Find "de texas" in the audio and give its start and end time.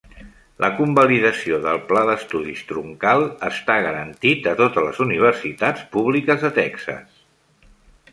6.47-7.21